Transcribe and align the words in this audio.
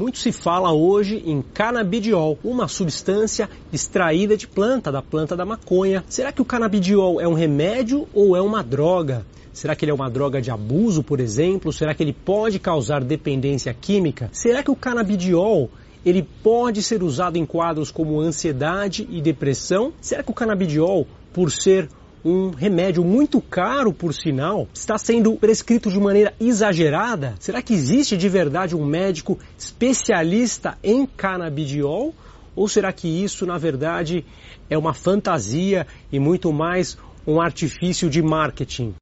Muito 0.00 0.16
se 0.16 0.32
fala 0.32 0.72
hoje 0.72 1.22
em 1.26 1.42
canabidiol, 1.42 2.38
uma 2.42 2.66
substância 2.68 3.50
extraída 3.70 4.34
de 4.34 4.46
planta, 4.46 4.90
da 4.90 5.02
planta 5.02 5.36
da 5.36 5.44
maconha. 5.44 6.02
Será 6.08 6.32
que 6.32 6.40
o 6.40 6.44
canabidiol 6.44 7.20
é 7.20 7.28
um 7.28 7.34
remédio 7.34 8.08
ou 8.14 8.34
é 8.34 8.40
uma 8.40 8.62
droga? 8.62 9.26
Será 9.52 9.76
que 9.76 9.84
ele 9.84 9.92
é 9.92 9.94
uma 9.94 10.08
droga 10.08 10.40
de 10.40 10.50
abuso, 10.50 11.02
por 11.02 11.20
exemplo? 11.20 11.70
Será 11.70 11.94
que 11.94 12.02
ele 12.02 12.14
pode 12.14 12.58
causar 12.58 13.04
dependência 13.04 13.74
química? 13.74 14.30
Será 14.32 14.62
que 14.62 14.70
o 14.70 14.74
canabidiol 14.74 15.68
ele 16.02 16.26
pode 16.42 16.82
ser 16.82 17.02
usado 17.02 17.36
em 17.36 17.44
quadros 17.44 17.90
como 17.90 18.18
ansiedade 18.22 19.06
e 19.10 19.20
depressão? 19.20 19.92
Será 20.00 20.22
que 20.22 20.30
o 20.30 20.34
canabidiol, 20.34 21.06
por 21.30 21.50
ser 21.50 21.90
um 22.24 22.50
remédio 22.50 23.04
muito 23.04 23.40
caro, 23.40 23.92
por 23.92 24.12
sinal, 24.12 24.68
está 24.74 24.98
sendo 24.98 25.34
prescrito 25.36 25.90
de 25.90 25.98
maneira 25.98 26.34
exagerada? 26.38 27.34
Será 27.38 27.62
que 27.62 27.72
existe 27.72 28.16
de 28.16 28.28
verdade 28.28 28.76
um 28.76 28.84
médico 28.84 29.38
especialista 29.58 30.76
em 30.82 31.06
canabidiol? 31.06 32.14
Ou 32.54 32.68
será 32.68 32.92
que 32.92 33.08
isso, 33.08 33.46
na 33.46 33.56
verdade, 33.56 34.24
é 34.68 34.76
uma 34.76 34.92
fantasia 34.92 35.86
e 36.12 36.18
muito 36.18 36.52
mais 36.52 36.98
um 37.26 37.40
artifício 37.40 38.10
de 38.10 38.20
marketing? 38.20 38.94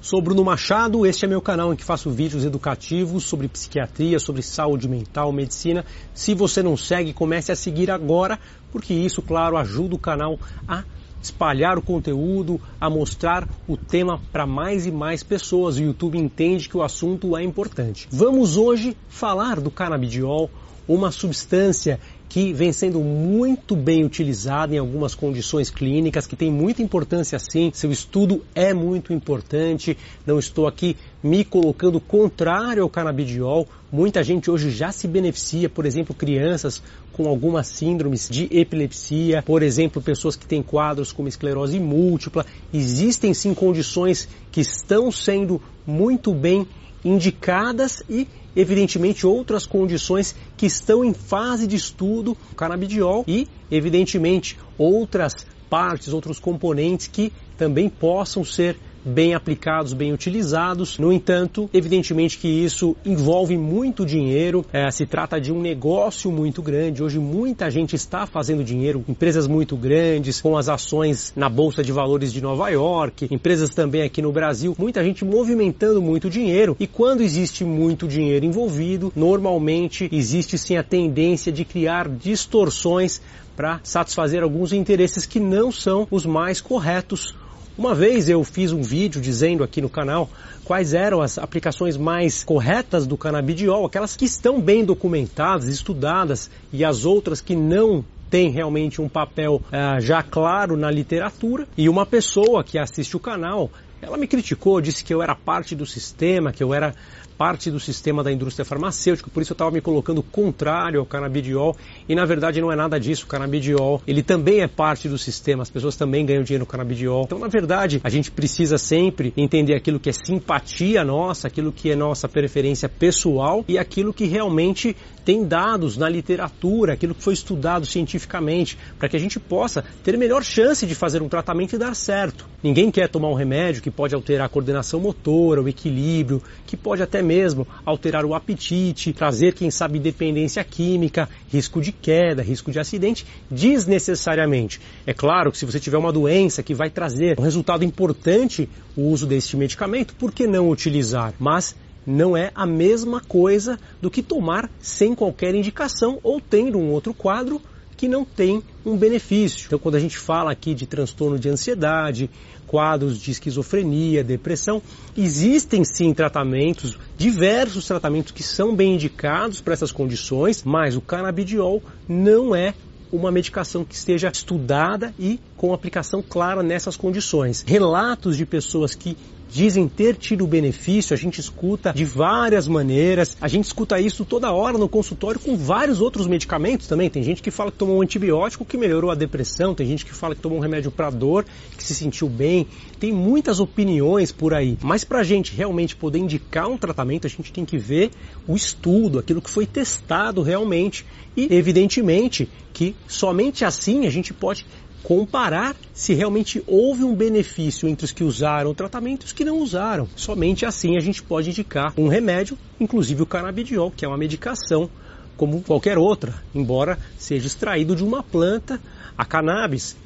Sou 0.00 0.22
Bruno 0.22 0.44
Machado, 0.44 1.04
este 1.04 1.24
é 1.24 1.28
meu 1.28 1.42
canal 1.42 1.72
em 1.72 1.76
que 1.76 1.82
faço 1.82 2.08
vídeos 2.08 2.44
educativos 2.44 3.24
sobre 3.24 3.48
psiquiatria, 3.48 4.20
sobre 4.20 4.42
saúde 4.42 4.88
mental, 4.88 5.32
medicina. 5.32 5.84
Se 6.14 6.34
você 6.34 6.62
não 6.62 6.76
segue, 6.76 7.12
comece 7.12 7.50
a 7.50 7.56
seguir 7.56 7.90
agora, 7.90 8.38
porque 8.70 8.94
isso, 8.94 9.20
claro, 9.20 9.56
ajuda 9.56 9.96
o 9.96 9.98
canal 9.98 10.38
a 10.68 10.84
espalhar 11.22 11.78
o 11.78 11.82
conteúdo, 11.82 12.60
a 12.80 12.88
mostrar 12.88 13.48
o 13.66 13.76
tema 13.76 14.20
para 14.32 14.46
mais 14.46 14.86
e 14.86 14.90
mais 14.90 15.22
pessoas. 15.22 15.76
O 15.76 15.82
YouTube 15.82 16.18
entende 16.18 16.68
que 16.68 16.76
o 16.76 16.82
assunto 16.82 17.36
é 17.36 17.42
importante. 17.42 18.08
Vamos 18.10 18.56
hoje 18.56 18.96
falar 19.08 19.60
do 19.60 19.70
canabidiol, 19.70 20.50
uma 20.86 21.10
substância 21.10 22.00
que 22.28 22.52
vem 22.52 22.72
sendo 22.72 23.00
muito 23.00 23.74
bem 23.74 24.04
utilizada 24.04 24.74
em 24.74 24.78
algumas 24.78 25.14
condições 25.14 25.70
clínicas, 25.70 26.26
que 26.26 26.36
tem 26.36 26.52
muita 26.52 26.82
importância 26.82 27.38
sim, 27.38 27.70
seu 27.72 27.90
estudo 27.90 28.44
é 28.54 28.74
muito 28.74 29.12
importante. 29.12 29.96
Não 30.26 30.38
estou 30.38 30.66
aqui 30.66 30.96
me 31.22 31.44
colocando 31.44 31.98
contrário 32.00 32.82
ao 32.82 32.90
canabidiol. 32.90 33.66
Muita 33.90 34.22
gente 34.22 34.50
hoje 34.50 34.70
já 34.70 34.92
se 34.92 35.08
beneficia, 35.08 35.68
por 35.70 35.86
exemplo, 35.86 36.14
crianças 36.14 36.82
com 37.12 37.26
algumas 37.26 37.66
síndromes 37.66 38.28
de 38.28 38.44
epilepsia, 38.50 39.42
por 39.42 39.62
exemplo, 39.62 40.02
pessoas 40.02 40.36
que 40.36 40.46
têm 40.46 40.62
quadros 40.62 41.10
como 41.10 41.28
esclerose 41.28 41.80
múltipla. 41.80 42.44
Existem 42.72 43.32
sim 43.32 43.54
condições 43.54 44.28
que 44.52 44.60
estão 44.60 45.10
sendo 45.10 45.60
muito 45.86 46.34
bem 46.34 46.66
indicadas 47.04 48.02
e 48.08 48.26
evidentemente 48.54 49.26
outras 49.26 49.66
condições 49.66 50.34
que 50.56 50.66
estão 50.66 51.04
em 51.04 51.14
fase 51.14 51.66
de 51.66 51.76
estudo, 51.76 52.36
o 52.52 52.54
canabidiol 52.56 53.24
e 53.26 53.46
evidentemente 53.70 54.58
outras 54.76 55.32
partes, 55.70 56.12
outros 56.12 56.38
componentes 56.38 57.06
que 57.06 57.32
também 57.56 57.88
possam 57.88 58.44
ser 58.44 58.76
bem 59.08 59.34
aplicados, 59.34 59.92
bem 59.92 60.12
utilizados. 60.12 60.98
No 60.98 61.12
entanto, 61.12 61.68
evidentemente 61.72 62.38
que 62.38 62.46
isso 62.46 62.94
envolve 63.04 63.56
muito 63.56 64.04
dinheiro, 64.04 64.64
é, 64.72 64.90
se 64.90 65.06
trata 65.06 65.40
de 65.40 65.52
um 65.52 65.60
negócio 65.60 66.30
muito 66.30 66.62
grande. 66.62 67.02
Hoje 67.02 67.18
muita 67.18 67.70
gente 67.70 67.96
está 67.96 68.26
fazendo 68.26 68.62
dinheiro, 68.62 69.04
empresas 69.08 69.46
muito 69.46 69.76
grandes, 69.76 70.40
com 70.40 70.56
as 70.56 70.68
ações 70.68 71.32
na 71.34 71.48
Bolsa 71.48 71.82
de 71.82 71.90
Valores 71.90 72.32
de 72.32 72.40
Nova 72.40 72.68
York, 72.68 73.26
empresas 73.30 73.70
também 73.70 74.02
aqui 74.02 74.20
no 74.20 74.30
Brasil, 74.30 74.74
muita 74.78 75.02
gente 75.02 75.24
movimentando 75.24 76.02
muito 76.02 76.28
dinheiro. 76.28 76.76
E 76.78 76.86
quando 76.86 77.22
existe 77.22 77.64
muito 77.64 78.06
dinheiro 78.06 78.44
envolvido, 78.44 79.12
normalmente 79.16 80.08
existe 80.12 80.58
sim 80.58 80.76
a 80.76 80.82
tendência 80.82 81.50
de 81.50 81.64
criar 81.64 82.08
distorções 82.08 83.20
para 83.56 83.80
satisfazer 83.82 84.42
alguns 84.42 84.72
interesses 84.72 85.26
que 85.26 85.40
não 85.40 85.72
são 85.72 86.06
os 86.10 86.24
mais 86.24 86.60
corretos 86.60 87.34
uma 87.78 87.94
vez 87.94 88.28
eu 88.28 88.42
fiz 88.42 88.72
um 88.72 88.82
vídeo 88.82 89.20
dizendo 89.20 89.62
aqui 89.62 89.80
no 89.80 89.88
canal 89.88 90.28
quais 90.64 90.92
eram 90.92 91.22
as 91.22 91.38
aplicações 91.38 91.96
mais 91.96 92.42
corretas 92.42 93.06
do 93.06 93.16
canabidiol, 93.16 93.86
aquelas 93.86 94.16
que 94.16 94.24
estão 94.24 94.60
bem 94.60 94.84
documentadas, 94.84 95.68
estudadas 95.68 96.50
e 96.72 96.84
as 96.84 97.04
outras 97.04 97.40
que 97.40 97.54
não 97.54 98.04
têm 98.28 98.50
realmente 98.50 99.00
um 99.00 99.08
papel 99.08 99.62
uh, 99.66 100.00
já 100.00 100.22
claro 100.24 100.76
na 100.76 100.90
literatura. 100.90 101.68
E 101.76 101.88
uma 101.88 102.04
pessoa 102.04 102.64
que 102.64 102.78
assiste 102.78 103.16
o 103.16 103.20
canal 103.20 103.70
ela 104.00 104.16
me 104.16 104.26
criticou, 104.26 104.80
disse 104.80 105.04
que 105.04 105.12
eu 105.12 105.22
era 105.22 105.34
parte 105.34 105.74
do 105.74 105.86
sistema, 105.86 106.52
que 106.52 106.62
eu 106.62 106.72
era 106.72 106.94
parte 107.38 107.70
do 107.70 107.78
sistema 107.78 108.24
da 108.24 108.32
indústria 108.32 108.64
farmacêutica, 108.64 109.30
por 109.30 109.40
isso 109.40 109.52
eu 109.52 109.54
estava 109.54 109.70
me 109.70 109.80
colocando 109.80 110.20
contrário 110.24 110.98
ao 110.98 111.06
canabidiol 111.06 111.76
e 112.08 112.14
na 112.14 112.24
verdade 112.24 112.60
não 112.60 112.72
é 112.72 112.74
nada 112.74 112.98
disso. 112.98 113.24
O 113.24 113.28
canabidiol, 113.28 114.02
ele 114.06 114.24
também 114.24 114.60
é 114.60 114.66
parte 114.66 115.08
do 115.08 115.16
sistema, 115.16 115.62
as 115.62 115.70
pessoas 115.70 115.94
também 115.94 116.26
ganham 116.26 116.42
dinheiro 116.42 116.62
no 116.62 116.66
canabidiol. 116.66 117.22
Então, 117.24 117.38
na 117.38 117.46
verdade, 117.46 118.00
a 118.02 118.10
gente 118.10 118.32
precisa 118.32 118.76
sempre 118.76 119.32
entender 119.36 119.74
aquilo 119.74 120.00
que 120.00 120.10
é 120.10 120.12
simpatia 120.12 121.04
nossa, 121.04 121.46
aquilo 121.46 121.70
que 121.70 121.92
é 121.92 121.94
nossa 121.94 122.28
preferência 122.28 122.88
pessoal 122.88 123.64
e 123.68 123.78
aquilo 123.78 124.12
que 124.12 124.24
realmente 124.24 124.96
tem 125.24 125.46
dados 125.46 125.96
na 125.96 126.08
literatura, 126.08 126.94
aquilo 126.94 127.14
que 127.14 127.22
foi 127.22 127.34
estudado 127.34 127.86
cientificamente, 127.86 128.76
para 128.98 129.08
que 129.08 129.16
a 129.16 129.20
gente 129.20 129.38
possa 129.38 129.84
ter 130.02 130.16
melhor 130.18 130.42
chance 130.42 130.86
de 130.86 130.94
fazer 130.94 131.22
um 131.22 131.28
tratamento 131.28 131.74
e 131.74 131.78
dar 131.78 131.94
certo. 131.94 132.48
Ninguém 132.60 132.90
quer 132.90 133.08
tomar 133.08 133.28
um 133.28 133.34
remédio 133.34 133.80
que 133.80 133.90
pode 133.90 134.16
alterar 134.16 134.46
a 134.46 134.48
coordenação 134.48 134.98
motora, 134.98 135.62
o 135.62 135.68
equilíbrio, 135.68 136.42
que 136.66 136.76
pode 136.76 137.00
até 137.00 137.22
mesmo 137.22 137.64
alterar 137.84 138.24
o 138.24 138.34
apetite, 138.34 139.12
trazer, 139.12 139.54
quem 139.54 139.70
sabe, 139.70 140.00
dependência 140.00 140.64
química, 140.64 141.28
risco 141.48 141.80
de 141.80 141.92
queda, 141.92 142.42
risco 142.42 142.72
de 142.72 142.80
acidente, 142.80 143.24
desnecessariamente. 143.48 144.80
É 145.06 145.14
claro 145.14 145.52
que 145.52 145.58
se 145.58 145.64
você 145.64 145.78
tiver 145.78 145.98
uma 145.98 146.12
doença 146.12 146.60
que 146.60 146.74
vai 146.74 146.90
trazer 146.90 147.38
um 147.38 147.44
resultado 147.44 147.84
importante 147.84 148.68
o 148.96 149.02
uso 149.02 149.24
deste 149.24 149.56
medicamento, 149.56 150.16
por 150.16 150.32
que 150.32 150.44
não 150.44 150.68
utilizar? 150.68 151.32
Mas 151.38 151.76
não 152.04 152.36
é 152.36 152.50
a 152.56 152.66
mesma 152.66 153.20
coisa 153.20 153.78
do 154.02 154.10
que 154.10 154.20
tomar 154.20 154.68
sem 154.80 155.14
qualquer 155.14 155.54
indicação 155.54 156.18
ou 156.24 156.40
tendo 156.40 156.76
um 156.76 156.90
outro 156.90 157.14
quadro 157.14 157.62
que 157.98 158.08
não 158.08 158.24
tem 158.24 158.62
um 158.86 158.96
benefício. 158.96 159.66
Então, 159.66 159.78
quando 159.78 159.96
a 159.96 160.00
gente 160.00 160.16
fala 160.16 160.52
aqui 160.52 160.72
de 160.72 160.86
transtorno 160.86 161.36
de 161.36 161.48
ansiedade, 161.48 162.30
quadros 162.64 163.18
de 163.18 163.32
esquizofrenia, 163.32 164.22
depressão, 164.22 164.80
existem 165.16 165.82
sim 165.84 166.14
tratamentos, 166.14 166.96
diversos 167.16 167.86
tratamentos 167.86 168.30
que 168.30 168.42
são 168.42 168.74
bem 168.74 168.94
indicados 168.94 169.60
para 169.60 169.74
essas 169.74 169.90
condições, 169.90 170.62
mas 170.62 170.96
o 170.96 171.00
canabidiol 171.00 171.82
não 172.08 172.54
é 172.54 172.72
uma 173.10 173.32
medicação 173.32 173.84
que 173.84 173.94
esteja 173.94 174.30
estudada 174.32 175.12
e 175.18 175.40
com 175.56 175.72
aplicação 175.72 176.22
clara 176.22 176.62
nessas 176.62 176.96
condições. 176.96 177.64
Relatos 177.66 178.36
de 178.36 178.46
pessoas 178.46 178.94
que 178.94 179.16
dizem 179.48 179.88
ter 179.88 180.16
tido 180.16 180.46
benefício, 180.46 181.14
a 181.14 181.16
gente 181.16 181.40
escuta 181.40 181.92
de 181.92 182.04
várias 182.04 182.68
maneiras, 182.68 183.36
a 183.40 183.48
gente 183.48 183.64
escuta 183.64 183.98
isso 184.00 184.24
toda 184.24 184.52
hora 184.52 184.76
no 184.76 184.88
consultório 184.88 185.40
com 185.40 185.56
vários 185.56 186.00
outros 186.00 186.26
medicamentos 186.26 186.86
também. 186.86 187.08
Tem 187.08 187.22
gente 187.22 187.42
que 187.42 187.50
fala 187.50 187.70
que 187.70 187.78
tomou 187.78 187.98
um 187.98 188.02
antibiótico 188.02 188.64
que 188.64 188.76
melhorou 188.76 189.10
a 189.10 189.14
depressão, 189.14 189.74
tem 189.74 189.86
gente 189.86 190.04
que 190.04 190.14
fala 190.14 190.34
que 190.34 190.40
tomou 190.40 190.58
um 190.58 190.60
remédio 190.60 190.90
para 190.90 191.10
dor, 191.10 191.44
que 191.76 191.82
se 191.82 191.94
sentiu 191.94 192.28
bem. 192.28 192.66
Tem 193.00 193.12
muitas 193.12 193.60
opiniões 193.60 194.30
por 194.30 194.52
aí, 194.52 194.76
mas 194.82 195.04
para 195.04 195.20
a 195.20 195.24
gente 195.24 195.54
realmente 195.54 195.96
poder 195.96 196.18
indicar 196.18 196.68
um 196.68 196.76
tratamento, 196.76 197.26
a 197.26 197.30
gente 197.30 197.52
tem 197.52 197.64
que 197.64 197.78
ver 197.78 198.10
o 198.46 198.54
estudo, 198.54 199.18
aquilo 199.18 199.40
que 199.40 199.50
foi 199.50 199.66
testado 199.66 200.42
realmente. 200.42 201.04
E, 201.36 201.54
evidentemente, 201.54 202.48
que 202.72 202.96
somente 203.06 203.64
assim 203.64 204.06
a 204.06 204.10
gente 204.10 204.34
pode 204.34 204.66
comparar 205.02 205.76
se 205.92 206.12
realmente 206.14 206.62
houve 206.66 207.04
um 207.04 207.14
benefício 207.14 207.88
entre 207.88 208.04
os 208.04 208.12
que 208.12 208.24
usaram 208.24 208.70
o 208.70 208.74
tratamento 208.74 209.22
e 209.22 209.26
os 209.26 209.32
que 209.32 209.44
não 209.44 209.58
usaram. 209.58 210.08
Somente 210.16 210.66
assim 210.66 210.96
a 210.96 211.00
gente 211.00 211.22
pode 211.22 211.50
indicar 211.50 211.92
um 211.96 212.08
remédio, 212.08 212.58
inclusive 212.78 213.22
o 213.22 213.26
canabidiol, 213.26 213.90
que 213.90 214.04
é 214.04 214.08
uma 214.08 214.18
medicação 214.18 214.90
como 215.36 215.62
qualquer 215.62 215.96
outra, 215.96 216.34
embora 216.52 216.98
seja 217.16 217.46
extraído 217.46 217.94
de 217.94 218.02
uma 218.02 218.24
planta, 218.24 218.80
a 219.16 219.24
cannabis 219.24 219.96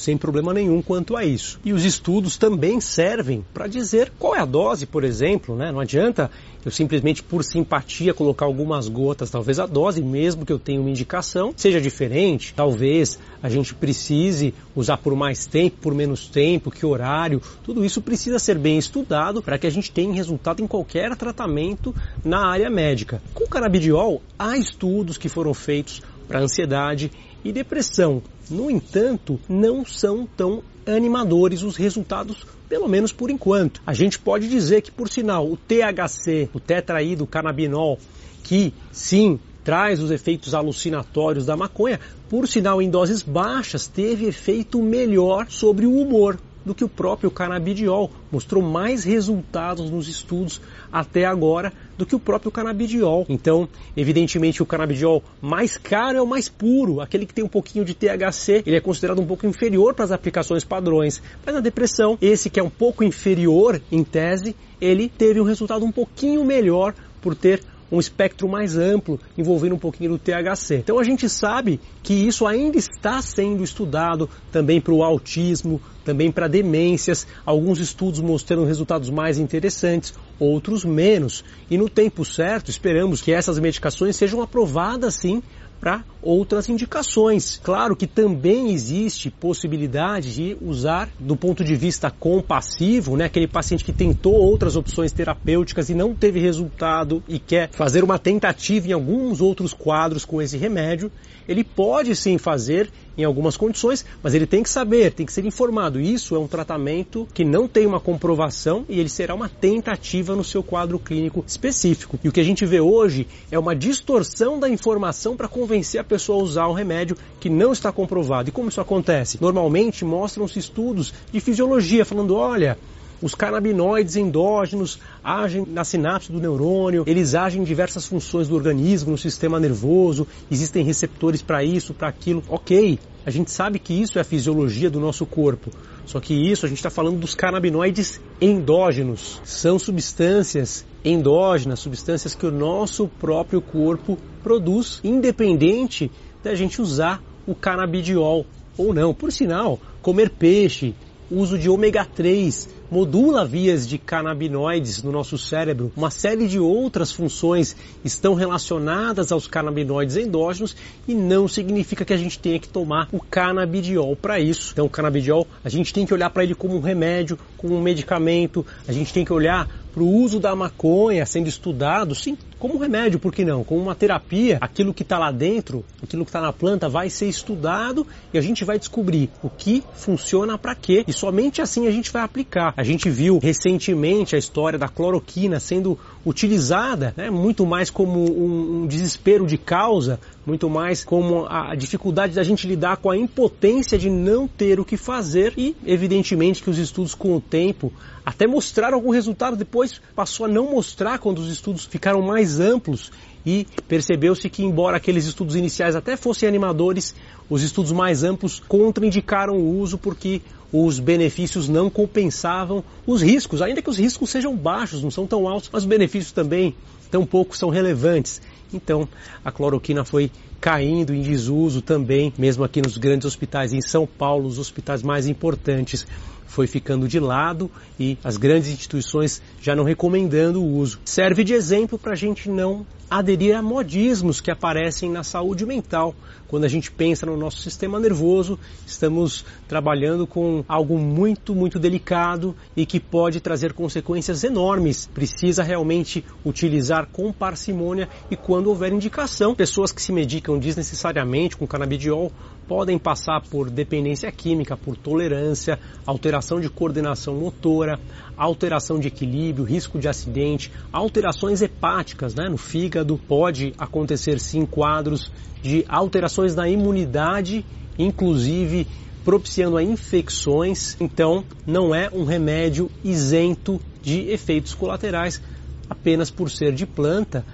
sem 0.00 0.16
problema 0.16 0.54
nenhum 0.54 0.82
quanto 0.82 1.16
a 1.16 1.24
isso. 1.24 1.60
E 1.64 1.72
os 1.72 1.84
estudos 1.84 2.36
também 2.36 2.80
servem 2.80 3.44
para 3.52 3.66
dizer 3.66 4.12
qual 4.18 4.34
é 4.34 4.40
a 4.40 4.44
dose, 4.44 4.86
por 4.86 5.04
exemplo, 5.04 5.54
né? 5.54 5.70
Não 5.70 5.80
adianta 5.80 6.30
eu 6.64 6.70
simplesmente 6.70 7.22
por 7.22 7.42
simpatia 7.42 8.12
colocar 8.12 8.44
algumas 8.44 8.86
gotas, 8.86 9.30
talvez 9.30 9.58
a 9.58 9.66
dose, 9.66 10.02
mesmo 10.02 10.44
que 10.44 10.52
eu 10.52 10.58
tenha 10.58 10.80
uma 10.80 10.90
indicação, 10.90 11.54
seja 11.56 11.80
diferente. 11.80 12.52
Talvez 12.54 13.18
a 13.42 13.48
gente 13.48 13.74
precise 13.74 14.52
usar 14.76 14.98
por 14.98 15.14
mais 15.14 15.46
tempo, 15.46 15.78
por 15.80 15.94
menos 15.94 16.28
tempo, 16.28 16.70
que 16.70 16.84
horário. 16.84 17.40
Tudo 17.64 17.84
isso 17.84 18.02
precisa 18.02 18.38
ser 18.38 18.58
bem 18.58 18.78
estudado 18.78 19.42
para 19.42 19.58
que 19.58 19.66
a 19.66 19.70
gente 19.70 19.90
tenha 19.90 20.12
resultado 20.12 20.62
em 20.62 20.66
qualquer 20.66 21.16
tratamento 21.16 21.94
na 22.22 22.46
área 22.46 22.68
médica. 22.68 23.22
Com 23.32 23.44
o 23.44 23.48
canabidiol, 23.48 24.20
há 24.38 24.56
estudos 24.58 25.16
que 25.16 25.28
foram 25.28 25.54
feitos 25.54 26.02
para 26.28 26.40
ansiedade 26.40 27.10
e 27.44 27.52
depressão. 27.52 28.22
No 28.50 28.70
entanto, 28.70 29.38
não 29.48 29.84
são 29.84 30.26
tão 30.36 30.62
animadores 30.86 31.62
os 31.62 31.76
resultados, 31.76 32.46
pelo 32.68 32.88
menos 32.88 33.12
por 33.12 33.30
enquanto. 33.30 33.80
A 33.86 33.94
gente 33.94 34.18
pode 34.18 34.48
dizer 34.48 34.82
que, 34.82 34.90
por 34.90 35.08
sinal, 35.08 35.46
o 35.50 35.56
THC, 35.56 36.48
o 36.52 36.60
tetraído 36.60 37.26
canabinol, 37.26 37.98
que 38.42 38.72
sim 38.90 39.38
traz 39.62 40.00
os 40.00 40.10
efeitos 40.10 40.54
alucinatórios 40.54 41.46
da 41.46 41.56
maconha, 41.56 42.00
por 42.28 42.48
sinal 42.48 42.80
em 42.80 42.90
doses 42.90 43.22
baixas, 43.22 43.86
teve 43.86 44.26
efeito 44.26 44.82
melhor 44.82 45.46
sobre 45.48 45.86
o 45.86 45.96
humor 45.96 46.38
do 46.64 46.74
que 46.74 46.84
o 46.84 46.88
próprio 46.88 47.30
canabidiol. 47.30 48.10
Mostrou 48.30 48.62
mais 48.62 49.04
resultados 49.04 49.90
nos 49.90 50.08
estudos 50.08 50.60
até 50.92 51.24
agora 51.24 51.72
do 52.00 52.06
que 52.06 52.16
o 52.16 52.18
próprio 52.18 52.50
canabidiol. 52.50 53.26
Então, 53.28 53.68
evidentemente, 53.94 54.62
o 54.62 54.66
canabidiol 54.66 55.22
mais 55.40 55.76
caro 55.76 56.16
é 56.16 56.22
o 56.22 56.26
mais 56.26 56.48
puro, 56.48 57.00
aquele 57.00 57.26
que 57.26 57.34
tem 57.34 57.44
um 57.44 57.48
pouquinho 57.48 57.84
de 57.84 57.94
THC. 57.94 58.62
Ele 58.64 58.76
é 58.76 58.80
considerado 58.80 59.20
um 59.20 59.26
pouco 59.26 59.46
inferior 59.46 59.92
para 59.92 60.06
as 60.06 60.10
aplicações 60.10 60.64
padrões. 60.64 61.22
Mas 61.44 61.54
na 61.54 61.60
depressão, 61.60 62.16
esse 62.22 62.48
que 62.48 62.58
é 62.58 62.62
um 62.62 62.70
pouco 62.70 63.04
inferior 63.04 63.80
em 63.92 64.02
tese, 64.02 64.56
ele 64.80 65.10
teve 65.10 65.40
um 65.40 65.44
resultado 65.44 65.84
um 65.84 65.92
pouquinho 65.92 66.42
melhor 66.42 66.94
por 67.20 67.34
ter 67.34 67.62
um 67.92 67.98
espectro 67.98 68.48
mais 68.48 68.78
amplo, 68.78 69.18
envolvendo 69.36 69.74
um 69.74 69.78
pouquinho 69.78 70.10
do 70.10 70.18
THC. 70.18 70.76
Então 70.76 70.98
a 70.98 71.04
gente 71.04 71.28
sabe 71.28 71.80
que 72.02 72.14
isso 72.14 72.46
ainda 72.46 72.78
está 72.78 73.20
sendo 73.20 73.64
estudado 73.64 74.30
também 74.52 74.80
para 74.80 74.94
o 74.94 75.02
autismo, 75.02 75.82
também 76.04 76.30
para 76.30 76.48
demências, 76.48 77.26
alguns 77.44 77.78
estudos 77.78 78.20
mostrando 78.20 78.64
resultados 78.64 79.10
mais 79.10 79.38
interessantes, 79.38 80.14
outros 80.38 80.84
menos. 80.84 81.44
E 81.70 81.76
no 81.76 81.88
tempo 81.88 82.24
certo, 82.24 82.70
esperamos 82.70 83.20
que 83.20 83.32
essas 83.32 83.58
medicações 83.58 84.16
sejam 84.16 84.42
aprovadas 84.42 85.14
sim 85.14 85.42
para 85.80 86.04
outras 86.20 86.68
indicações. 86.68 87.58
Claro 87.62 87.96
que 87.96 88.06
também 88.06 88.70
existe 88.70 89.30
possibilidade 89.30 90.34
de 90.34 90.56
usar 90.60 91.08
do 91.18 91.34
ponto 91.34 91.64
de 91.64 91.74
vista 91.74 92.10
compassivo, 92.10 93.16
né, 93.16 93.24
aquele 93.24 93.48
paciente 93.48 93.82
que 93.82 93.92
tentou 93.92 94.34
outras 94.34 94.76
opções 94.76 95.10
terapêuticas 95.10 95.88
e 95.88 95.94
não 95.94 96.14
teve 96.14 96.38
resultado 96.38 97.22
e 97.26 97.38
quer 97.38 97.70
fazer 97.70 98.04
uma 98.04 98.18
tentativa 98.18 98.88
em 98.88 98.92
alguns 98.92 99.40
outros 99.40 99.72
quadros 99.72 100.24
com 100.26 100.42
esse 100.42 100.58
remédio, 100.58 101.10
ele 101.50 101.64
pode 101.64 102.14
sim 102.14 102.38
fazer 102.38 102.88
em 103.18 103.24
algumas 103.24 103.56
condições, 103.56 104.06
mas 104.22 104.34
ele 104.34 104.46
tem 104.46 104.62
que 104.62 104.70
saber, 104.70 105.12
tem 105.12 105.26
que 105.26 105.32
ser 105.32 105.44
informado. 105.44 106.00
Isso 106.00 106.36
é 106.36 106.38
um 106.38 106.46
tratamento 106.46 107.26
que 107.34 107.44
não 107.44 107.66
tem 107.66 107.86
uma 107.86 107.98
comprovação 107.98 108.86
e 108.88 109.00
ele 109.00 109.08
será 109.08 109.34
uma 109.34 109.48
tentativa 109.48 110.36
no 110.36 110.44
seu 110.44 110.62
quadro 110.62 110.96
clínico 110.96 111.44
específico. 111.44 112.20
E 112.22 112.28
o 112.28 112.32
que 112.32 112.38
a 112.38 112.44
gente 112.44 112.64
vê 112.64 112.80
hoje 112.80 113.26
é 113.50 113.58
uma 113.58 113.74
distorção 113.74 114.60
da 114.60 114.68
informação 114.68 115.36
para 115.36 115.48
convencer 115.48 116.00
a 116.00 116.04
pessoa 116.04 116.40
a 116.40 116.44
usar 116.44 116.68
um 116.68 116.72
remédio 116.72 117.16
que 117.40 117.50
não 117.50 117.72
está 117.72 117.90
comprovado. 117.90 118.48
E 118.48 118.52
como 118.52 118.68
isso 118.68 118.80
acontece? 118.80 119.36
Normalmente 119.40 120.04
mostram-se 120.04 120.60
estudos 120.60 121.12
de 121.32 121.40
fisiologia 121.40 122.04
falando, 122.04 122.36
olha, 122.36 122.78
os 123.22 123.34
canabinoides 123.34 124.16
endógenos 124.16 124.98
agem 125.22 125.64
na 125.66 125.84
sinapse 125.84 126.32
do 126.32 126.40
neurônio, 126.40 127.04
eles 127.06 127.34
agem 127.34 127.60
em 127.60 127.64
diversas 127.64 128.06
funções 128.06 128.48
do 128.48 128.54
organismo, 128.54 129.10
no 129.10 129.18
sistema 129.18 129.60
nervoso, 129.60 130.26
existem 130.50 130.84
receptores 130.84 131.42
para 131.42 131.62
isso, 131.62 131.92
para 131.92 132.08
aquilo. 132.08 132.42
Ok, 132.48 132.98
a 133.24 133.30
gente 133.30 133.50
sabe 133.50 133.78
que 133.78 133.92
isso 133.92 134.18
é 134.18 134.22
a 134.22 134.24
fisiologia 134.24 134.90
do 134.90 134.98
nosso 134.98 135.26
corpo. 135.26 135.70
Só 136.06 136.18
que 136.18 136.34
isso 136.34 136.64
a 136.64 136.68
gente 136.68 136.78
está 136.78 136.90
falando 136.90 137.20
dos 137.20 137.34
canabinoides 137.34 138.20
endógenos. 138.40 139.40
São 139.44 139.78
substâncias 139.78 140.84
endógenas, 141.04 141.80
substâncias 141.80 142.34
que 142.34 142.46
o 142.46 142.50
nosso 142.50 143.06
próprio 143.06 143.60
corpo 143.60 144.16
produz, 144.42 145.00
independente 145.04 146.10
da 146.42 146.54
gente 146.54 146.80
usar 146.80 147.22
o 147.46 147.54
canabidiol 147.54 148.46
ou 148.76 148.94
não. 148.94 149.12
Por 149.12 149.30
sinal, 149.30 149.78
comer 150.00 150.30
peixe, 150.30 150.94
uso 151.30 151.58
de 151.58 151.68
ômega 151.68 152.04
3 152.04 152.79
modula 152.90 153.46
vias 153.46 153.86
de 153.86 153.98
canabinoides 153.98 155.02
no 155.02 155.12
nosso 155.12 155.38
cérebro. 155.38 155.92
Uma 155.96 156.10
série 156.10 156.48
de 156.48 156.58
outras 156.58 157.12
funções 157.12 157.76
estão 158.04 158.34
relacionadas 158.34 159.30
aos 159.30 159.46
canabinoides 159.46 160.16
endógenos 160.16 160.76
e 161.06 161.14
não 161.14 161.46
significa 161.46 162.04
que 162.04 162.12
a 162.12 162.16
gente 162.16 162.38
tenha 162.38 162.58
que 162.58 162.68
tomar 162.68 163.08
o 163.12 163.20
canabidiol 163.20 164.16
para 164.16 164.40
isso. 164.40 164.72
Então, 164.72 164.86
o 164.86 164.90
canabidiol, 164.90 165.46
a 165.64 165.68
gente 165.68 165.92
tem 165.92 166.04
que 166.04 166.12
olhar 166.12 166.30
para 166.30 166.42
ele 166.42 166.54
como 166.54 166.76
um 166.76 166.80
remédio, 166.80 167.38
como 167.56 167.76
um 167.76 167.80
medicamento, 167.80 168.66
a 168.88 168.92
gente 168.92 169.12
tem 169.12 169.24
que 169.24 169.32
olhar 169.32 169.68
para 169.92 170.02
o 170.02 170.08
uso 170.08 170.40
da 170.40 170.54
maconha 170.56 171.24
sendo 171.26 171.48
estudado, 171.48 172.14
sim, 172.14 172.36
como 172.60 172.74
um 172.74 172.78
remédio, 172.78 173.18
por 173.18 173.32
que 173.32 173.44
não? 173.44 173.64
Como 173.64 173.80
uma 173.80 173.94
terapia, 173.94 174.58
aquilo 174.60 174.92
que 174.92 175.02
está 175.02 175.18
lá 175.18 175.32
dentro, 175.32 175.82
aquilo 176.02 176.24
que 176.24 176.28
está 176.28 176.42
na 176.42 176.52
planta 176.52 176.88
vai 176.88 177.08
ser 177.08 177.26
estudado 177.26 178.06
e 178.32 178.38
a 178.38 178.40
gente 178.42 178.64
vai 178.64 178.78
descobrir 178.78 179.30
o 179.42 179.48
que 179.48 179.82
funciona 179.94 180.58
para 180.58 180.74
quê 180.74 181.02
e 181.08 181.12
somente 181.12 181.62
assim 181.62 181.88
a 181.88 181.90
gente 181.90 182.12
vai 182.12 182.22
aplicar. 182.22 182.74
A 182.76 182.84
gente 182.84 183.08
viu 183.08 183.38
recentemente 183.38 184.36
a 184.36 184.38
história 184.38 184.78
da 184.78 184.88
cloroquina 184.88 185.58
sendo 185.58 185.98
utilizada 186.24 187.14
né, 187.16 187.30
muito 187.30 187.64
mais 187.64 187.88
como 187.88 188.20
um, 188.20 188.82
um 188.82 188.86
desespero 188.86 189.46
de 189.46 189.56
causa, 189.56 190.20
muito 190.44 190.68
mais 190.68 191.02
como 191.02 191.46
a 191.46 191.74
dificuldade 191.74 192.34
da 192.34 192.42
gente 192.42 192.66
lidar 192.66 192.98
com 192.98 193.10
a 193.10 193.16
impotência 193.16 193.98
de 193.98 194.10
não 194.10 194.46
ter 194.46 194.78
o 194.78 194.84
que 194.84 194.98
fazer 194.98 195.54
e 195.56 195.74
evidentemente 195.86 196.62
que 196.62 196.68
os 196.68 196.76
estudos 196.76 197.14
com 197.14 197.34
o 197.36 197.40
tempo 197.40 197.90
até 198.24 198.46
mostraram 198.46 198.96
algum 198.96 199.10
resultado, 199.10 199.56
depois 199.56 200.00
passou 200.14 200.46
a 200.46 200.48
não 200.48 200.70
mostrar 200.70 201.18
quando 201.18 201.38
os 201.38 201.50
estudos 201.50 201.84
ficaram 201.84 202.22
mais 202.22 202.49
amplos 202.58 203.12
e 203.44 203.66
percebeu-se 203.86 204.48
que, 204.48 204.62
embora 204.62 204.96
aqueles 204.96 205.26
estudos 205.26 205.56
iniciais 205.56 205.94
até 205.94 206.16
fossem 206.16 206.48
animadores, 206.48 207.14
os 207.48 207.62
estudos 207.62 207.92
mais 207.92 208.24
amplos 208.24 208.60
contraindicaram 208.60 209.56
o 209.56 209.78
uso 209.78 209.96
porque 209.96 210.42
os 210.72 210.98
benefícios 210.98 211.68
não 211.68 211.90
compensavam 211.90 212.84
os 213.06 213.22
riscos, 213.22 213.60
ainda 213.60 213.82
que 213.82 213.90
os 213.90 213.98
riscos 213.98 214.30
sejam 214.30 214.56
baixos, 214.56 215.02
não 215.02 215.10
são 215.10 215.26
tão 215.26 215.48
altos, 215.48 215.68
mas 215.72 215.82
os 215.82 215.88
benefícios 215.88 216.32
também 216.32 216.74
tão 217.10 217.26
pouco 217.26 217.56
são 217.56 217.70
relevantes. 217.70 218.40
Então 218.72 219.08
a 219.44 219.50
cloroquina 219.50 220.04
foi 220.04 220.30
caindo 220.60 221.14
em 221.14 221.22
desuso 221.22 221.80
também, 221.82 222.32
mesmo 222.38 222.62
aqui 222.62 222.80
nos 222.80 222.96
grandes 222.96 223.26
hospitais 223.26 223.72
em 223.72 223.80
São 223.80 224.06
Paulo, 224.06 224.46
os 224.46 224.58
hospitais 224.58 225.02
mais 225.02 225.26
importantes 225.26 226.06
foi 226.50 226.66
ficando 226.66 227.06
de 227.06 227.20
lado 227.20 227.70
e 227.98 228.18
as 228.24 228.36
grandes 228.36 228.72
instituições 228.72 229.40
já 229.62 229.76
não 229.76 229.84
recomendando 229.84 230.60
o 230.60 230.76
uso. 230.78 230.98
Serve 231.04 231.44
de 231.44 231.54
exemplo 231.54 231.96
para 231.96 232.12
a 232.12 232.16
gente 232.16 232.50
não 232.50 232.84
aderir 233.08 233.56
a 233.56 233.62
modismos 233.62 234.40
que 234.40 234.50
aparecem 234.50 235.10
na 235.10 235.24
saúde 235.24 235.66
mental. 235.66 236.14
Quando 236.46 236.64
a 236.64 236.68
gente 236.68 236.90
pensa 236.90 237.26
no 237.26 237.36
nosso 237.36 237.58
sistema 237.58 237.98
nervoso, 237.98 238.58
estamos 238.86 239.44
trabalhando 239.68 240.26
com 240.26 240.64
algo 240.68 240.98
muito, 240.98 241.54
muito 241.54 241.78
delicado 241.78 242.54
e 242.76 242.86
que 242.86 243.00
pode 243.00 243.40
trazer 243.40 243.72
consequências 243.72 244.44
enormes. 244.44 245.06
Precisa 245.12 245.62
realmente 245.62 246.24
utilizar 246.44 247.06
com 247.12 247.32
parcimônia 247.32 248.08
e 248.30 248.36
quando 248.36 248.68
houver 248.68 248.92
indicação, 248.92 249.54
pessoas 249.54 249.90
que 249.92 250.02
se 250.02 250.12
medicam 250.12 250.58
desnecessariamente 250.58 251.56
com 251.56 251.66
canabidiol 251.66 252.32
podem 252.70 253.00
passar 253.00 253.42
por 253.50 253.68
dependência 253.68 254.30
química, 254.30 254.76
por 254.76 254.96
tolerância, 254.96 255.76
alteração 256.06 256.60
de 256.60 256.70
coordenação 256.70 257.34
motora, 257.34 257.98
alteração 258.36 259.00
de 259.00 259.08
equilíbrio, 259.08 259.64
risco 259.64 259.98
de 259.98 260.06
acidente, 260.06 260.70
alterações 260.92 261.62
hepáticas 261.62 262.32
né, 262.32 262.48
no 262.48 262.56
fígado, 262.56 263.18
pode 263.26 263.74
acontecer 263.76 264.38
sim 264.38 264.64
quadros 264.64 265.32
de 265.60 265.84
alterações 265.88 266.54
na 266.54 266.68
imunidade, 266.68 267.66
inclusive 267.98 268.86
propiciando 269.24 269.76
a 269.76 269.82
infecções. 269.82 270.96
Então, 271.00 271.42
não 271.66 271.92
é 271.92 272.08
um 272.12 272.22
remédio 272.22 272.88
isento 273.02 273.80
de 274.00 274.30
efeitos 274.30 274.74
colaterais 274.74 275.42
apenas 275.88 276.30
por 276.30 276.48
ser 276.48 276.72
de 276.72 276.86
planta, 276.86 277.44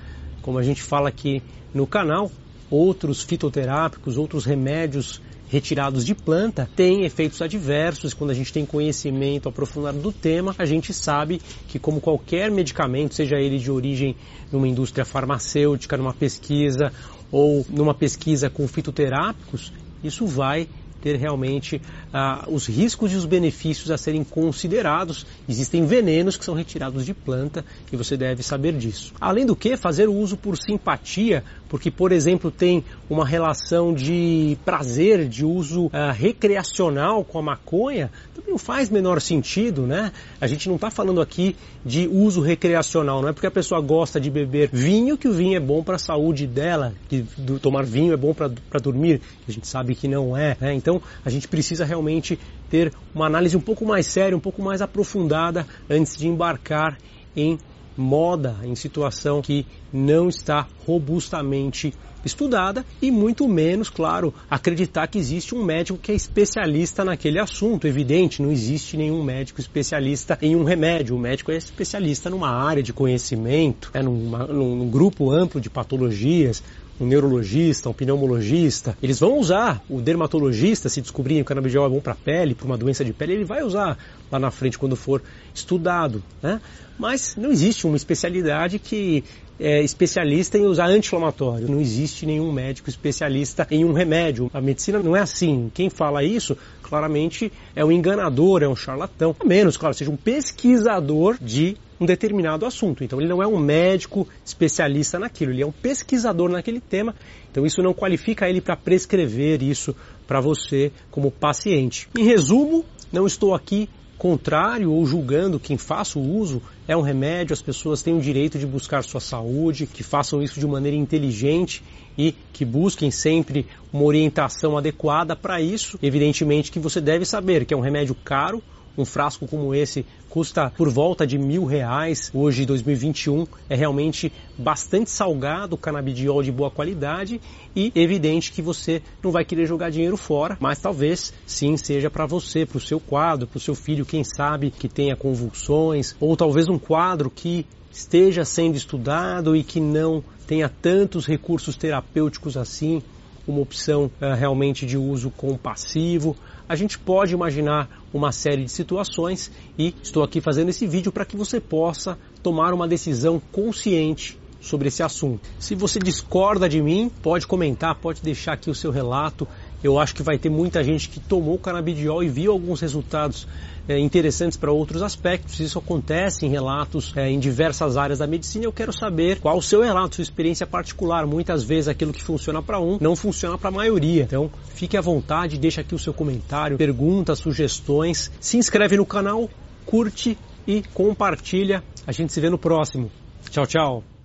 como 0.42 0.58
a 0.58 0.62
gente 0.62 0.82
fala 0.82 1.08
aqui 1.08 1.42
no 1.72 1.86
canal, 1.86 2.30
outros 2.70 3.22
fitoterápicos, 3.22 4.16
outros 4.16 4.44
remédios 4.44 5.20
retirados 5.48 6.04
de 6.04 6.14
planta 6.14 6.68
têm 6.74 7.04
efeitos 7.04 7.40
adversos. 7.40 8.14
Quando 8.14 8.30
a 8.30 8.34
gente 8.34 8.52
tem 8.52 8.66
conhecimento 8.66 9.48
aprofundado 9.48 9.98
do 9.98 10.12
tema, 10.12 10.54
a 10.58 10.64
gente 10.64 10.92
sabe 10.92 11.40
que, 11.68 11.78
como 11.78 12.00
qualquer 12.00 12.50
medicamento, 12.50 13.14
seja 13.14 13.36
ele 13.36 13.58
de 13.58 13.70
origem 13.70 14.16
numa 14.50 14.68
indústria 14.68 15.04
farmacêutica, 15.04 15.96
numa 15.96 16.14
pesquisa 16.14 16.92
ou 17.30 17.64
numa 17.68 17.94
pesquisa 17.94 18.48
com 18.50 18.66
fitoterápicos, 18.66 19.72
isso 20.02 20.26
vai 20.26 20.68
ter 21.06 21.16
realmente 21.16 21.80
ah, 22.12 22.44
os 22.48 22.66
riscos 22.66 23.12
e 23.12 23.14
os 23.14 23.24
benefícios 23.24 23.90
a 23.92 23.98
serem 23.98 24.24
considerados. 24.24 25.24
Existem 25.48 25.86
venenos 25.86 26.36
que 26.36 26.44
são 26.44 26.54
retirados 26.54 27.06
de 27.06 27.14
planta 27.14 27.64
e 27.92 27.96
você 27.96 28.16
deve 28.16 28.42
saber 28.42 28.72
disso. 28.72 29.12
Além 29.20 29.46
do 29.46 29.54
que, 29.54 29.76
fazer 29.76 30.08
o 30.08 30.14
uso 30.14 30.36
por 30.36 30.56
simpatia 30.56 31.44
porque, 31.68 31.90
por 31.90 32.12
exemplo, 32.12 32.50
tem 32.50 32.84
uma 33.10 33.26
relação 33.26 33.92
de 33.92 34.56
prazer, 34.64 35.28
de 35.28 35.44
uso 35.44 35.86
uh, 35.86 36.12
recreacional 36.14 37.24
com 37.24 37.38
a 37.38 37.42
maconha, 37.42 38.10
também 38.34 38.50
não 38.50 38.58
faz 38.58 38.88
menor 38.88 39.20
sentido, 39.20 39.82
né? 39.82 40.12
A 40.40 40.46
gente 40.46 40.68
não 40.68 40.76
está 40.76 40.90
falando 40.90 41.20
aqui 41.20 41.56
de 41.84 42.06
uso 42.06 42.40
recreacional, 42.40 43.20
não 43.20 43.28
é 43.28 43.32
porque 43.32 43.46
a 43.46 43.50
pessoa 43.50 43.80
gosta 43.80 44.20
de 44.20 44.30
beber 44.30 44.70
vinho 44.72 45.18
que 45.18 45.28
o 45.28 45.32
vinho 45.32 45.56
é 45.56 45.60
bom 45.60 45.82
para 45.82 45.96
a 45.96 45.98
saúde 45.98 46.46
dela, 46.46 46.94
que 47.08 47.24
do, 47.36 47.58
tomar 47.58 47.84
vinho 47.84 48.12
é 48.12 48.16
bom 48.16 48.32
para 48.32 48.80
dormir, 48.80 49.20
a 49.48 49.52
gente 49.52 49.66
sabe 49.66 49.94
que 49.94 50.06
não 50.06 50.36
é, 50.36 50.56
né? 50.60 50.74
Então 50.74 51.02
a 51.24 51.30
gente 51.30 51.48
precisa 51.48 51.84
realmente 51.84 52.38
ter 52.70 52.92
uma 53.14 53.26
análise 53.26 53.56
um 53.56 53.60
pouco 53.60 53.84
mais 53.84 54.06
séria, 54.06 54.36
um 54.36 54.40
pouco 54.40 54.62
mais 54.62 54.80
aprofundada 54.80 55.66
antes 55.90 56.16
de 56.16 56.28
embarcar 56.28 56.96
em 57.36 57.58
moda, 57.96 58.56
em 58.62 58.74
situação 58.74 59.40
que 59.40 59.66
não 59.92 60.28
está 60.28 60.66
robustamente 60.86 61.94
estudada 62.24 62.84
e 63.00 63.10
muito 63.10 63.46
menos, 63.46 63.88
claro, 63.88 64.34
acreditar 64.50 65.06
que 65.06 65.18
existe 65.18 65.54
um 65.54 65.64
médico 65.64 65.98
que 65.98 66.12
é 66.12 66.14
especialista 66.14 67.04
naquele 67.04 67.38
assunto. 67.38 67.86
Evidente, 67.86 68.42
não 68.42 68.50
existe 68.50 68.96
nenhum 68.96 69.22
médico 69.22 69.60
especialista 69.60 70.36
em 70.42 70.56
um 70.56 70.64
remédio. 70.64 71.14
O 71.14 71.18
médico 71.18 71.52
é 71.52 71.56
especialista 71.56 72.28
numa 72.28 72.50
área 72.50 72.82
de 72.82 72.92
conhecimento, 72.92 73.90
é 73.94 74.02
numa, 74.02 74.46
num 74.46 74.90
grupo 74.90 75.30
amplo 75.30 75.60
de 75.60 75.70
patologias, 75.70 76.62
um 77.00 77.06
neurologista, 77.06 77.88
um 77.88 77.92
pneumologista, 77.92 78.96
eles 79.02 79.20
vão 79.20 79.38
usar. 79.38 79.82
O 79.88 80.00
dermatologista, 80.00 80.88
se 80.88 81.00
descobrirem 81.00 81.42
que 81.42 81.46
o 81.46 81.48
canabidiol 81.48 81.86
é 81.86 81.88
bom 81.88 82.00
para 82.00 82.12
a 82.12 82.16
pele, 82.16 82.54
para 82.54 82.66
uma 82.66 82.76
doença 82.76 83.04
de 83.04 83.12
pele, 83.12 83.34
ele 83.34 83.44
vai 83.44 83.62
usar 83.62 83.98
lá 84.30 84.38
na 84.38 84.50
frente 84.50 84.78
quando 84.78 84.96
for 84.96 85.22
estudado. 85.54 86.22
Né? 86.42 86.60
Mas 86.98 87.36
não 87.36 87.50
existe 87.50 87.86
uma 87.86 87.96
especialidade 87.96 88.78
que 88.78 89.22
é 89.58 89.82
especialista 89.82 90.58
em 90.58 90.66
usar 90.66 90.86
anti-inflamatório. 90.86 91.68
Não 91.68 91.80
existe 91.80 92.26
nenhum 92.26 92.52
médico 92.52 92.90
especialista 92.90 93.66
em 93.70 93.84
um 93.84 93.92
remédio. 93.92 94.50
A 94.52 94.60
medicina 94.60 94.98
não 94.98 95.16
é 95.16 95.20
assim. 95.20 95.70
Quem 95.72 95.88
fala 95.88 96.22
isso, 96.22 96.56
claramente, 96.82 97.50
é 97.74 97.84
um 97.84 97.90
enganador, 97.90 98.62
é 98.62 98.68
um 98.68 98.76
charlatão. 98.76 99.34
A 99.38 99.44
menos, 99.44 99.76
claro, 99.76 99.94
seja 99.94 100.10
um 100.10 100.16
pesquisador 100.16 101.38
de 101.40 101.76
um 102.00 102.06
determinado 102.06 102.66
assunto. 102.66 103.02
Então 103.02 103.20
ele 103.20 103.28
não 103.28 103.42
é 103.42 103.46
um 103.46 103.58
médico 103.58 104.26
especialista 104.44 105.18
naquilo, 105.18 105.52
ele 105.52 105.62
é 105.62 105.66
um 105.66 105.72
pesquisador 105.72 106.50
naquele 106.50 106.80
tema. 106.80 107.14
Então 107.50 107.64
isso 107.64 107.82
não 107.82 107.94
qualifica 107.94 108.48
ele 108.48 108.60
para 108.60 108.76
prescrever 108.76 109.62
isso 109.62 109.94
para 110.26 110.40
você 110.40 110.92
como 111.10 111.30
paciente. 111.30 112.08
Em 112.16 112.24
resumo, 112.24 112.84
não 113.12 113.26
estou 113.26 113.54
aqui 113.54 113.88
contrário 114.16 114.90
ou 114.90 115.04
julgando 115.04 115.60
quem 115.60 115.76
faça 115.76 116.18
o 116.18 116.22
uso 116.22 116.62
é 116.88 116.96
um 116.96 117.02
remédio, 117.02 117.52
as 117.52 117.60
pessoas 117.60 118.02
têm 118.02 118.16
o 118.16 118.20
direito 118.20 118.58
de 118.58 118.66
buscar 118.66 119.02
sua 119.02 119.20
saúde, 119.20 119.86
que 119.86 120.02
façam 120.02 120.42
isso 120.42 120.58
de 120.58 120.66
maneira 120.66 120.96
inteligente 120.96 121.82
e 122.16 122.34
que 122.52 122.64
busquem 122.64 123.10
sempre 123.10 123.66
uma 123.92 124.04
orientação 124.04 124.78
adequada 124.78 125.34
para 125.34 125.60
isso. 125.60 125.98
Evidentemente 126.02 126.70
que 126.70 126.78
você 126.78 127.00
deve 127.00 127.24
saber 127.24 127.64
que 127.64 127.74
é 127.74 127.76
um 127.76 127.80
remédio 127.80 128.14
caro, 128.14 128.62
um 128.96 129.04
frasco 129.04 129.46
como 129.46 129.74
esse 129.74 130.04
custa 130.28 130.70
por 130.76 130.90
volta 130.90 131.26
de 131.26 131.38
mil 131.38 131.64
reais. 131.64 132.30
Hoje, 132.34 132.66
2021, 132.66 133.46
é 133.68 133.74
realmente 133.74 134.32
bastante 134.58 135.10
salgado 135.10 135.74
o 135.74 135.78
canabidiol 135.78 136.42
de 136.42 136.52
boa 136.52 136.70
qualidade 136.70 137.40
e 137.74 137.92
evidente 137.94 138.52
que 138.52 138.62
você 138.62 139.02
não 139.22 139.30
vai 139.30 139.44
querer 139.44 139.66
jogar 139.66 139.90
dinheiro 139.90 140.16
fora, 140.16 140.56
mas 140.60 140.78
talvez 140.78 141.32
sim 141.46 141.76
seja 141.76 142.10
para 142.10 142.26
você, 142.26 142.66
para 142.66 142.78
o 142.78 142.80
seu 142.80 143.00
quadro, 143.00 143.46
para 143.46 143.58
o 143.58 143.60
seu 143.60 143.74
filho, 143.74 144.04
quem 144.04 144.24
sabe 144.24 144.70
que 144.70 144.88
tenha 144.88 145.16
convulsões, 145.16 146.14
ou 146.20 146.36
talvez 146.36 146.68
um 146.68 146.78
quadro 146.78 147.30
que 147.30 147.66
esteja 147.90 148.44
sendo 148.44 148.76
estudado 148.76 149.56
e 149.56 149.62
que 149.62 149.80
não 149.80 150.22
tenha 150.46 150.68
tantos 150.68 151.26
recursos 151.26 151.76
terapêuticos 151.76 152.56
assim 152.56 153.02
uma 153.46 153.60
opção 153.60 154.10
uh, 154.20 154.34
realmente 154.34 154.84
de 154.84 154.96
uso 154.96 155.30
compassivo. 155.30 156.36
A 156.68 156.74
gente 156.74 156.98
pode 156.98 157.32
imaginar 157.32 157.88
uma 158.12 158.32
série 158.32 158.64
de 158.64 158.70
situações 158.70 159.50
e 159.78 159.94
estou 160.02 160.22
aqui 160.22 160.40
fazendo 160.40 160.68
esse 160.68 160.86
vídeo 160.86 161.12
para 161.12 161.24
que 161.24 161.36
você 161.36 161.60
possa 161.60 162.18
tomar 162.42 162.74
uma 162.74 162.88
decisão 162.88 163.40
consciente 163.52 164.38
sobre 164.60 164.88
esse 164.88 165.02
assunto. 165.02 165.48
Se 165.58 165.74
você 165.74 165.98
discorda 165.98 166.68
de 166.68 166.82
mim, 166.82 167.10
pode 167.22 167.46
comentar, 167.46 167.94
pode 167.94 168.20
deixar 168.20 168.54
aqui 168.54 168.68
o 168.68 168.74
seu 168.74 168.90
relato. 168.90 169.46
Eu 169.86 170.00
acho 170.00 170.14
que 170.16 170.22
vai 170.22 170.36
ter 170.36 170.50
muita 170.50 170.82
gente 170.82 171.08
que 171.08 171.20
tomou 171.20 171.56
canabidiol 171.58 172.22
e 172.22 172.28
viu 172.28 172.50
alguns 172.50 172.80
resultados 172.80 173.46
é, 173.88 173.96
interessantes 173.98 174.58
para 174.58 174.72
outros 174.72 175.00
aspectos. 175.00 175.60
Isso 175.60 175.78
acontece 175.78 176.44
em 176.44 176.48
relatos 176.48 177.12
é, 177.16 177.30
em 177.30 177.38
diversas 177.38 177.96
áreas 177.96 178.18
da 178.18 178.26
medicina. 178.26 178.64
Eu 178.64 178.72
quero 178.72 178.92
saber 178.92 179.38
qual 179.38 179.56
o 179.56 179.62
seu 179.62 179.82
relato, 179.82 180.16
sua 180.16 180.22
experiência 180.22 180.66
particular. 180.66 181.24
Muitas 181.24 181.62
vezes 181.62 181.86
aquilo 181.86 182.12
que 182.12 182.22
funciona 182.22 182.60
para 182.60 182.80
um 182.80 182.98
não 183.00 183.14
funciona 183.14 183.56
para 183.56 183.68
a 183.68 183.72
maioria. 183.72 184.24
Então, 184.24 184.50
fique 184.74 184.96
à 184.96 185.00
vontade, 185.00 185.56
deixa 185.56 185.82
aqui 185.82 185.94
o 185.94 185.98
seu 185.98 186.12
comentário, 186.12 186.76
perguntas, 186.76 187.38
sugestões. 187.38 188.32
Se 188.40 188.56
inscreve 188.56 188.96
no 188.96 189.06
canal, 189.06 189.48
curte 189.84 190.36
e 190.66 190.82
compartilha. 190.92 191.80
A 192.04 192.10
gente 192.10 192.32
se 192.32 192.40
vê 192.40 192.50
no 192.50 192.58
próximo. 192.58 193.08
Tchau, 193.50 193.66
tchau. 193.66 194.15